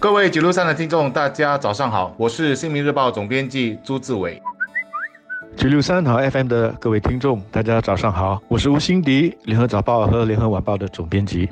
[0.00, 4.40] 各位九六三的听众，大家早上好，我是新民日报总编辑朱志伟。
[5.54, 11.50] 九六三好 FM 的各位听众，大家早上好，我是吴欣迪，联合早报和联合晚报的总编辑。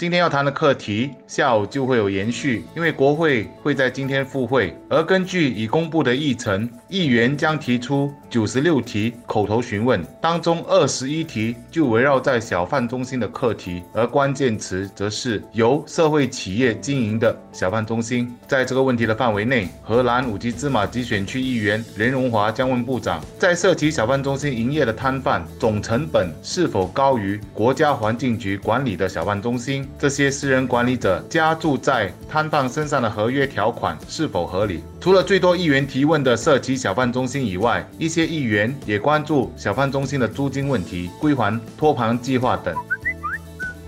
[0.00, 18.34] 今天要谈的课题，下午就会有延续，因为国会会在今天复会，而根据已公布的议程，议员将提出九十六题口头询问，当中二十一题就围绕在小贩中心的课题，而关键词则是由社会企业经营的小贩中心。
[18.48, 29.86] 在这个问题的范围内，荷兰五级芝麻集选区议员任荣华将问部长，在涉及小贩中心营业的摊贩总成本是否高于国家环境局管理的小贩中心？
[29.98, 34.82] 这些私人管理者加注在摊贩身上的合约条款是否合理？
[35.00, 42.74] 除了最多议员提问的涉及小贩中心以外，一些议员也关注小贩中心的租金问题、归还托盘计划等。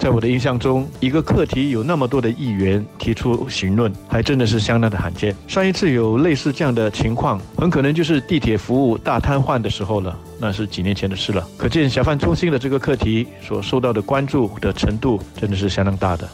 [0.02, 5.33] 在我的印象中，一个课题有那么多的议员提出询论，还真的是相当的罕见。
[5.47, 11.47] 上一次有类似这样的情况，很可能就是地铁服务大瘫痪的时候了，那是几年前的事了。
[11.56, 16.28] 可见小贩中心的这个课题所受到的关注的程度，真的是相当大的。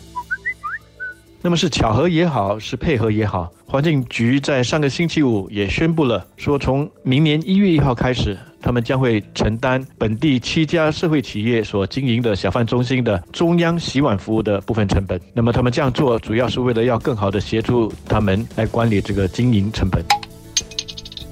[1.43, 8.35] 那么是巧合也好，是配合也好，环境局在上个星期五也宣布了，说从明年一月一号开始，
[8.69, 15.19] 他们将会承担本地七家社会企业所经营的小贩中心的中央洗碗服务的部分成本。
[15.33, 20.05] 那么他们这样做，主要是为了要更好的协助他们来管理这个经营成本。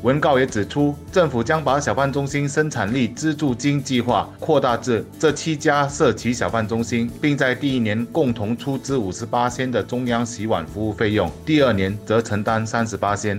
[0.02, 13.38] 文告也指出，政府将把小贩中心生产力资助金计划扩大至这七家社企小贩中心，并在第一年共同出资五十八仙的中央洗碗服务费用，第二年则承担三十八仙。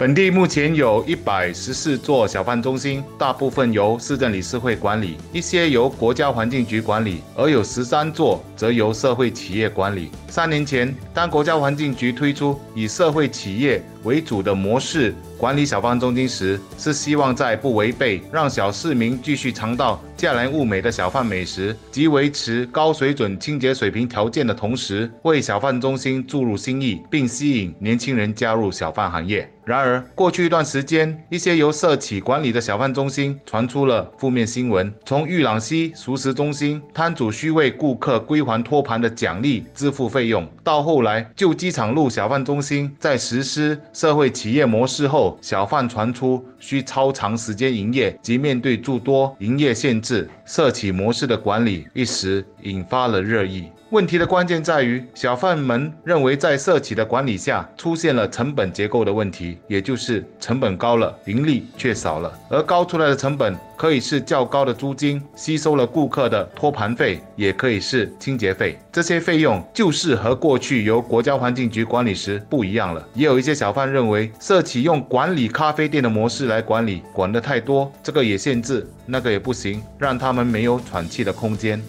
[0.00, 10.10] 本地目前有一百十四座小贩中心，大部分由市政理事会管理，一些由国家环境局管理，而有十三座则由社会企业管理。
[10.26, 29.50] 三年前，当国家环境局推出以社会企业为主的模式管理小贩中心时，是希望在不违背让小市民继续尝到价廉物美的小贩美食及维持高水准清洁水平条件的同时，为小贩中心注入新意，并吸引年轻人加入小贩行业。
[29.64, 40.10] 然而，过去一段时间，一些由社企管理的小贩中心传出了负面新闻，从玉朗西熟食中心摊主需为顾客归还托盘的奖励支付。
[40.10, 53.66] 费用到后来，旧机场路小贩中心在实施社会企业模式后，小贩传出需超长时间营业及面对诸多营业限制，是社企模式的管理一时引发了热议。
[53.90, 73.04] 问题的关键在于，小贩们认为在社企的管理下出现了成本结构的问题，也就是成本高了，盈利却少了，而高出来的成本可以是较高的租金，吸收了顾客的托盘费，也可以是清洁费，这些费用就是和过去由国家环境局管理时不一样了。
[73.14, 81.80] 也有一些小贩认为，社企用管理咖啡店的模式来管理，管得太多，这个也限制，那个也不行，让他们没有喘气的空间。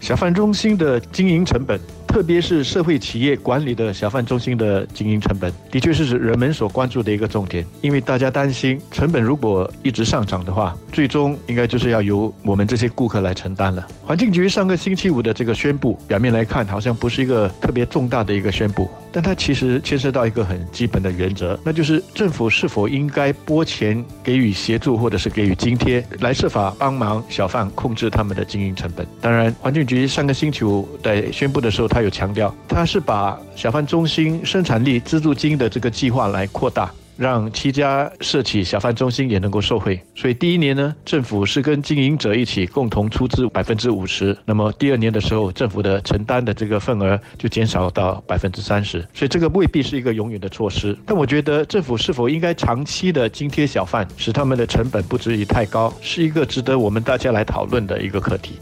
[0.00, 1.80] 小贩中心的经营成本。
[2.16, 7.62] 特别是社会企业管理的小贩中心的经营成本，的确是人们所关注的一个重点。
[7.82, 13.86] 因为大家担心，成本如果一直上涨的话，最终应该就是要由我们这些顾客来承担了。
[14.02, 29.06] 环境局上个星期五的这个宣布，表面来看好像不是一个特别重大的一个宣布，但它其实牵涉到一个很基本的原则，那就是政府是否应该拨钱给予协助或者是给予津贴，来设法帮忙小贩控制他们的经营成本。
[29.20, 40.00] 当然，环境局上个星期五在宣布的时候，它有强调，它是把小贩中心生产力资助金的这个计划来扩大，让七家社企小贩中心也能够受惠。
[40.14, 44.36] 所以第一年呢，政府是跟经营者一起共同出资百分之五十。
[44.44, 49.00] 那么第二年的时候，政府的承担的这个份额就减少到百分之三十。
[49.14, 50.96] 所以这个未必是一个永远的措施。
[51.06, 58.58] 但我觉得政府是否应该长期的津贴小贩，使他们的成本不至于太高，是一个值得我们大家来讨论的一个课题。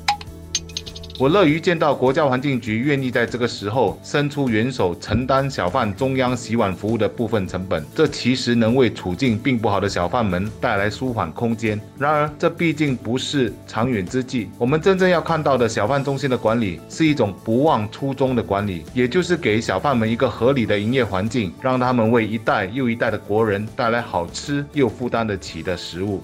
[1.17, 7.85] 我乐于见到国家环境局愿意在这个时候伸出援手，承担小贩中央洗碗服务的部分成本。
[7.95, 11.81] 这其实能为处境并不好的小贩们带来舒缓空间。
[11.97, 14.51] 然而，这毕竟不是长远之计。
[14.59, 26.21] 我们真正要看到的小贩中心的管理，是一种不忘初衷的管理，也就是给小贩们一个合理的营业环境，让他们为一代又一代的国人带来好吃又负担得起的食物。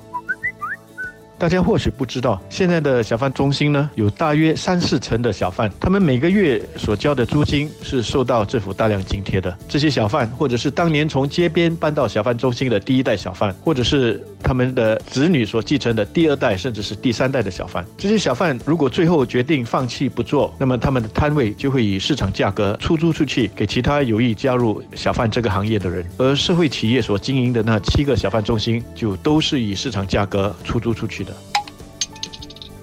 [1.41, 9.57] 大家或许不知道，现在的小贩中心呢，有大约三四成的小贩，他们每个月所交的租金是受到政府大量津贴的。
[9.67, 17.83] 这些小贩，或者是当年从街边搬到小贩中心的第一代小贩，或者是他们的子女所继承的第二代，甚至是第三代的小贩。
[17.97, 31.30] 这些小贩如果最后决定放弃不做，那么他们的摊位就会以市场价格出租出去给其他有意加入小贩这个行业的人，而社会企业所经营的那七个小贩中心就都是以市场价格出租出去的。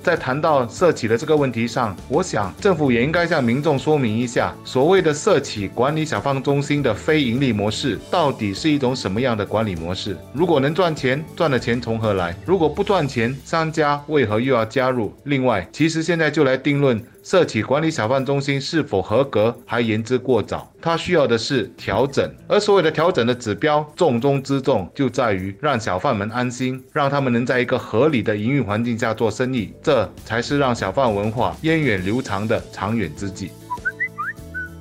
[0.08, 10.16] 在谈到社企的这个问题上，我想政府也应该向民众说明一下，所谓的社企管理小贩中心的非盈利模式到底是一种什么样的管理模式？
[10.32, 12.34] 如果能赚钱，赚的钱从何来？
[12.46, 15.14] 如果不赚钱，商家为何又要加入？
[15.26, 17.04] 另外，其实现在就来定论。
[17.30, 33.52] 社企管理小贩中心是否合格还言之过早，它需要的是调整，而所有的调整的指标重中之重就在于让小贩们安心，让他们能在一个合理的营运环境下做生意，这才是让小贩文化源远流长的长远之计。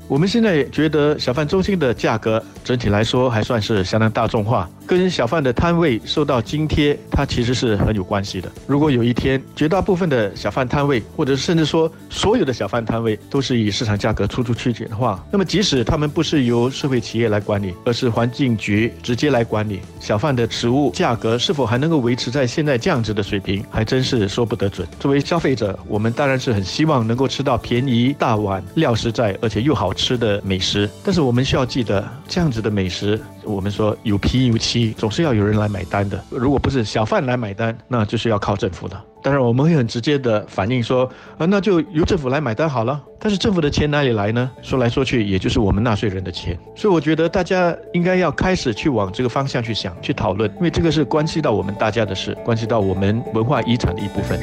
[0.06, 4.70] 我们现在觉得小贩中心的价格整体来说还算是相当大众化。
[4.86, 8.50] 跟小贩的摊位受到津贴，它其实是很有关系的。
[8.66, 24.86] 如果有一天绝大部分的小贩摊位，或者甚至说所有的小贩摊位都是以市场价格出租出去的话，那么即使他们不是由社会企业来管理，而是环境局直接来管理，小贩的食物价格是否还能够维持在现在这样子的水平，还真是说不得准。
[25.00, 33.20] 作为消费者，我们当然是很希望能够吃到便宜、大碗、料实在而且又好吃的美食，但是我们需要记得，这样子的美食。
[33.46, 36.22] 我们说有皮有漆，总是要有人来买单的。
[36.30, 39.00] 如果不是小贩来买单，那就是要靠政府的。
[39.22, 41.04] 当然，我们会很直接的反映说，
[41.36, 43.02] 啊，那就由政府来买单好了。
[43.18, 44.48] 但是政府的钱哪里来呢？
[44.62, 46.56] 说来说去，也就是我们纳税人的钱。
[46.76, 54.38] 所以我觉得大家应该要开始去往这个方向去想、去讨论，因为这个是关系到我们大家的事，关系到我们文化遗产的一部分。